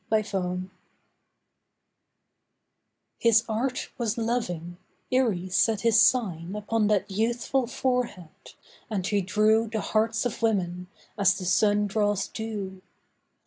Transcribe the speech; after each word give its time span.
REMEMBERED 0.11 0.71
His 3.19 3.43
art 3.47 3.91
was 3.99 4.17
loving; 4.17 4.77
Eres 5.11 5.53
set 5.55 5.81
his 5.81 6.01
sign 6.01 6.55
Upon 6.55 6.87
that 6.87 7.11
youthful 7.11 7.67
forehead, 7.67 8.55
and 8.89 9.05
he 9.05 9.21
drew 9.21 9.67
The 9.67 9.79
hearts 9.81 10.25
of 10.25 10.41
women, 10.41 10.87
as 11.19 11.37
the 11.37 11.45
sun 11.45 11.85
draws 11.85 12.27
dew. 12.27 12.81